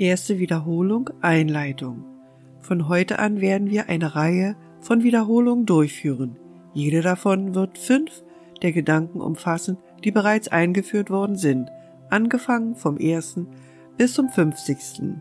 Erste 0.00 0.38
Wiederholung 0.38 1.10
Einleitung. 1.20 2.06
Von 2.60 2.88
heute 2.88 3.18
an 3.18 3.42
werden 3.42 3.68
wir 3.68 3.90
eine 3.90 4.14
Reihe 4.14 4.56
von 4.78 5.02
Wiederholungen 5.02 5.66
durchführen. 5.66 6.38
Jede 6.72 7.02
davon 7.02 7.54
wird 7.54 7.76
fünf 7.76 8.24
der 8.62 8.72
Gedanken 8.72 9.20
umfassen, 9.20 9.76
die 10.02 10.10
bereits 10.10 10.48
eingeführt 10.48 11.10
worden 11.10 11.36
sind, 11.36 11.68
angefangen 12.08 12.76
vom 12.76 12.96
ersten 12.96 13.48
bis 13.98 14.14
zum 14.14 14.30
fünfzigsten. 14.30 15.20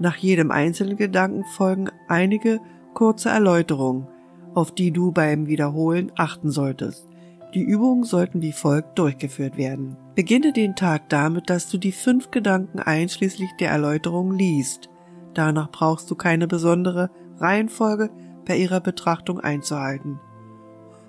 Nach 0.00 0.16
jedem 0.16 0.50
einzelnen 0.50 0.96
Gedanken 0.96 1.44
folgen 1.54 1.88
einige 2.08 2.58
kurze 2.94 3.28
Erläuterungen, 3.28 4.08
auf 4.52 4.72
die 4.72 4.90
du 4.90 5.12
beim 5.12 5.46
Wiederholen 5.46 6.10
achten 6.16 6.50
solltest. 6.50 7.07
Die 7.54 7.62
Übungen 7.62 8.04
sollten 8.04 8.42
wie 8.42 8.52
folgt 8.52 8.98
durchgeführt 8.98 9.56
werden. 9.56 9.96
Beginne 10.14 10.52
den 10.52 10.76
Tag 10.76 11.08
damit, 11.08 11.48
dass 11.48 11.70
du 11.70 11.78
die 11.78 11.92
fünf 11.92 12.30
Gedanken 12.30 12.78
einschließlich 12.78 13.50
der 13.58 13.70
Erläuterung 13.70 14.32
liest. 14.32 14.90
Danach 15.32 15.70
brauchst 15.70 16.10
du 16.10 16.14
keine 16.14 16.46
besondere 16.46 17.10
Reihenfolge 17.38 18.10
bei 18.44 18.56
ihrer 18.56 18.80
Betrachtung 18.80 19.40
einzuhalten. 19.40 20.20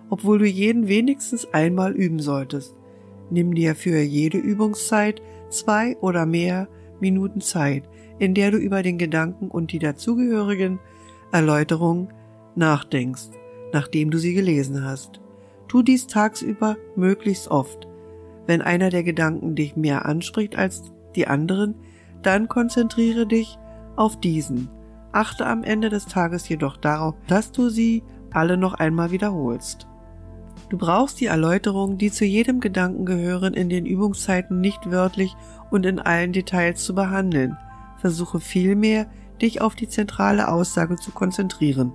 Obwohl 0.10 0.40
du 0.40 0.46
jeden 0.46 0.88
wenigstens 0.88 1.54
einmal 1.54 1.94
üben 1.94 2.20
solltest, 2.20 2.76
nimm 3.30 3.54
dir 3.54 3.76
für 3.76 4.00
jede 4.00 4.38
Übungszeit 4.38 5.22
zwei 5.50 5.98
oder 5.98 6.26
mehr 6.26 6.68
Minuten 7.00 7.42
Zeit, 7.42 7.84
in 8.18 8.34
der 8.34 8.52
du 8.52 8.58
über 8.58 8.82
den 8.82 8.98
Gedanken 8.98 9.50
und 9.50 9.72
die 9.72 9.80
dazugehörigen 9.80 10.80
Erläuterungen 11.32 12.14
nachdenkst, 12.56 13.30
nachdem 13.74 14.10
du 14.10 14.18
sie 14.18 14.34
gelesen 14.34 14.84
hast. 14.84 15.22
Tu 15.70 15.84
dies 15.84 16.08
tagsüber 16.08 16.76
möglichst 16.96 17.48
oft. 17.50 17.88
Wenn 18.48 18.62
einer 18.62 18.90
der 18.90 19.04
Gedanken 19.04 19.56
dich 19.56 19.76
mehr 19.76 20.06
anspricht 20.06 20.58
als 20.58 20.82
die 21.16 21.28
anderen, 21.28 21.76
dann 22.24 22.48
konzentriere 22.48 23.28
dich 23.28 23.58
auf 23.96 24.20
diesen. 24.20 24.70
Achte 25.12 25.46
am 25.46 25.64
Ende 25.64 25.90
des 25.90 26.08
Tages 26.08 26.50
jedoch 26.50 26.76
darauf, 26.76 27.16
dass 27.28 27.52
du 27.52 27.70
sie 27.70 28.04
alle 28.32 28.58
noch 28.58 28.74
einmal 28.74 29.12
wiederholst. 29.12 29.88
Du 30.70 30.78
brauchst 30.78 31.20
die 31.20 31.28
Erläuterungen, 31.28 31.98
die 31.98 32.12
zu 32.12 32.26
jedem 32.26 32.60
Gedanken 32.60 33.06
gehören, 33.06 33.54
in 33.54 33.70
den 33.70 33.86
Übungszeiten 33.86 34.60
nicht 34.62 34.92
wörtlich 34.92 35.36
und 35.72 35.86
in 35.86 36.00
allen 36.00 36.34
Details 36.34 36.84
zu 36.84 36.94
behandeln. 36.94 37.58
Versuche 37.98 38.40
vielmehr, 38.40 39.08
dich 39.42 39.62
auf 39.62 39.76
die 39.76 39.88
zentrale 39.88 40.48
Aussage 40.48 40.96
zu 40.96 41.12
konzentrieren 41.12 41.94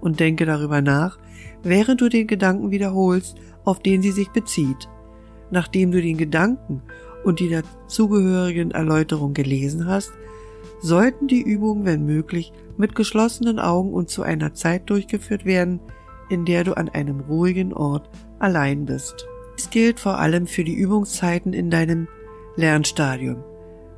und 0.00 0.18
denke 0.20 0.46
darüber 0.46 0.82
nach, 0.82 1.18
während 1.62 2.00
du 2.00 2.08
den 2.08 2.26
Gedanken 2.26 2.70
wiederholst, 2.70 3.36
auf 3.64 3.80
den 3.80 4.02
sie 4.02 4.12
sich 4.12 4.30
bezieht. 4.30 4.88
Nachdem 5.50 5.92
du 5.92 6.00
den 6.00 6.16
Gedanken 6.16 6.82
und 7.24 7.40
die 7.40 7.48
dazugehörigen 7.48 8.70
Erläuterungen 8.70 9.34
gelesen 9.34 9.86
hast, 9.86 10.12
sollten 10.80 11.26
die 11.26 11.42
Übungen, 11.42 11.84
wenn 11.84 12.04
möglich, 12.04 12.52
mit 12.76 12.94
geschlossenen 12.94 13.58
Augen 13.58 13.92
und 13.92 14.10
zu 14.10 14.22
einer 14.22 14.54
Zeit 14.54 14.90
durchgeführt 14.90 15.44
werden, 15.44 15.80
in 16.28 16.44
der 16.44 16.64
du 16.64 16.76
an 16.76 16.88
einem 16.88 17.20
ruhigen 17.20 17.72
Ort 17.72 18.10
allein 18.38 18.84
bist. 18.84 19.26
Dies 19.56 19.70
gilt 19.70 20.00
vor 20.00 20.18
allem 20.18 20.46
für 20.46 20.64
die 20.64 20.74
Übungszeiten 20.74 21.52
in 21.52 21.70
deinem 21.70 22.08
Lernstadium. 22.56 23.42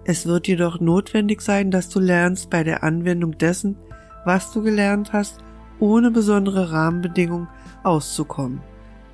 Es 0.05 0.27
wird 0.27 0.47
jedoch 0.47 0.81
notwendig 0.81 1.43
sein, 1.43 1.71
dass 1.71 1.89
du 1.89 2.01
lernst 2.01 2.49
bei 2.49 2.65
der 2.65 2.83
Anwendung 2.83 3.37
dessen, 3.37 3.77
was 4.25 4.53
du 4.53 4.63
gelernt 4.63 5.13
hast, 5.13 5.41
ohne 5.81 6.11
besondere 6.11 6.73
Rahmenbedingungen 6.73 7.49
auszukommen. 7.83 8.61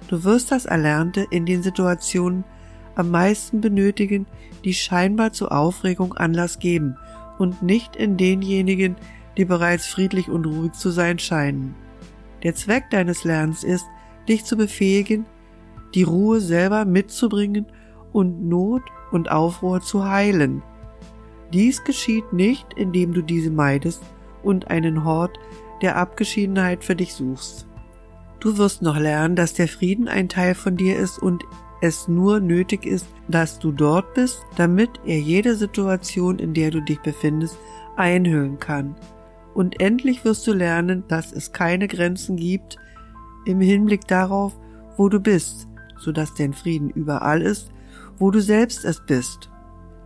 Du 0.08 0.24
wirst 0.24 0.50
das 0.50 0.66
Erlernte 0.66 1.26
in 1.30 1.46
den 1.46 1.62
Situationen 1.62 2.44
am 2.94 3.10
meisten 3.10 3.60
benötigen, 3.60 4.26
die 4.64 4.74
scheinbar 4.74 5.32
zu 5.32 5.48
Aufregung 5.48 6.14
Anlass 6.14 6.58
geben 6.58 6.96
und 7.38 7.62
nicht 7.62 7.96
in 7.96 8.16
denjenigen, 8.16 8.96
die 9.36 9.44
bereits 9.44 9.86
friedlich 9.86 10.28
und 10.28 10.46
ruhig 10.46 10.72
zu 10.72 10.90
sein 10.90 11.18
scheinen. 11.18 11.74
Der 12.42 12.54
Zweck 12.54 12.90
deines 12.90 13.24
Lernens 13.24 13.64
ist, 13.64 13.86
dich 14.28 14.44
zu 14.44 14.56
befähigen, 14.56 15.26
die 15.94 16.02
Ruhe 16.02 16.40
selber 16.40 16.84
mitzubringen 16.84 17.66
und 18.12 18.48
Not 18.48 18.82
und 19.10 19.30
Aufruhr 19.30 19.80
zu 19.80 20.04
heilen. 20.08 20.62
Dies 21.52 21.82
geschieht 21.84 22.32
nicht, 22.32 22.66
indem 22.74 23.12
du 23.12 23.22
diese 23.22 23.50
meidest 23.50 24.02
und 24.42 24.70
einen 24.70 25.04
Hort 25.04 25.38
der 25.82 25.96
Abgeschiedenheit 25.96 26.84
für 26.84 26.96
dich 26.96 27.14
suchst. 27.14 27.66
Du 28.40 28.58
wirst 28.58 28.82
noch 28.82 28.98
lernen, 28.98 29.36
dass 29.36 29.54
der 29.54 29.68
Frieden 29.68 30.08
ein 30.08 30.28
Teil 30.28 30.54
von 30.54 30.76
dir 30.76 30.98
ist 30.98 31.18
und 31.18 31.44
es 31.80 32.08
nur 32.08 32.40
nötig 32.40 32.86
ist, 32.86 33.06
dass 33.28 33.58
du 33.58 33.72
dort 33.72 34.14
bist, 34.14 34.40
damit 34.56 34.90
er 35.04 35.18
jede 35.18 35.54
Situation, 35.54 36.38
in 36.38 36.54
der 36.54 36.70
du 36.70 36.80
dich 36.80 37.00
befindest, 37.00 37.58
einhüllen 37.96 38.58
kann. 38.58 38.96
Und 39.54 39.80
endlich 39.80 40.24
wirst 40.24 40.46
du 40.46 40.52
lernen, 40.52 41.04
dass 41.08 41.32
es 41.32 41.52
keine 41.52 41.88
Grenzen 41.88 42.36
gibt 42.36 42.76
im 43.46 43.60
Hinblick 43.60 44.06
darauf, 44.06 44.58
wo 44.96 45.08
du 45.08 45.20
bist, 45.20 45.68
so 45.98 46.12
dass 46.12 46.34
dein 46.34 46.52
Frieden 46.52 46.90
überall 46.90 47.42
ist, 47.42 47.70
wo 48.18 48.30
du 48.30 48.40
selbst 48.40 48.84
es 48.84 49.04
bist. 49.06 49.50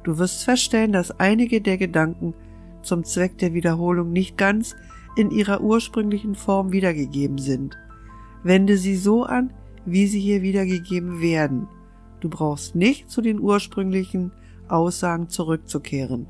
Du 0.04 0.18
wirst 0.18 0.44
feststellen, 0.44 0.92
dass 0.92 1.18
einige 1.18 1.60
der 1.60 1.76
Gedanken 1.76 2.34
zum 2.82 3.04
Zweck 3.04 3.38
der 3.38 3.54
Wiederholung 3.54 4.12
nicht 4.12 4.36
ganz 4.36 4.74
in 5.16 5.30
ihrer 5.30 5.60
ursprünglichen 5.60 6.34
Form 6.34 6.72
wiedergegeben 6.72 7.38
sind. 7.38 7.76
Wende 8.42 8.76
sie 8.76 8.96
so 8.96 9.24
an, 9.24 9.52
wie 9.84 10.06
sie 10.06 10.20
hier 10.20 10.42
wiedergegeben 10.42 11.20
werden. 11.20 11.68
Du 12.20 12.28
brauchst 12.28 12.74
nicht 12.74 13.10
zu 13.10 13.20
den 13.20 13.40
ursprünglichen 13.40 14.32
Aussagen 14.68 15.28
zurückzukehren 15.28 16.26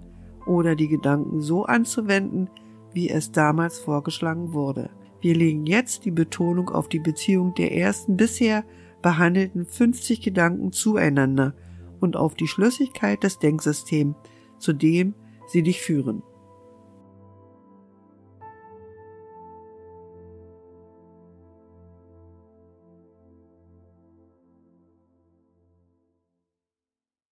oder 0.46 0.74
die 0.76 0.88
Gedanken 0.88 1.40
so 1.40 1.64
anzuwenden, 1.64 2.48
wie 2.92 3.10
es 3.10 3.32
damals 3.32 3.78
vorgeschlagen 3.78 4.52
wurde. 4.52 4.90
Wir 5.20 5.34
legen 5.34 5.66
jetzt 5.66 6.04
die 6.04 6.10
Betonung 6.10 6.70
auf 6.70 6.88
die 6.88 7.00
Beziehung 7.00 7.54
der 7.54 7.72
ersten 7.72 8.16
bisher 8.16 8.64
behandelten 9.02 9.66
50 9.66 10.22
Gedanken 10.22 10.72
zueinander 10.72 11.54
und 12.00 12.16
auf 12.16 12.34
die 12.34 12.46
Schlüssigkeit 12.46 13.22
des 13.22 13.38
Denksystems, 13.38 14.16
zu 14.58 14.72
dem 14.72 15.14
sie 15.46 15.62
dich 15.62 15.80
führen. 15.80 16.22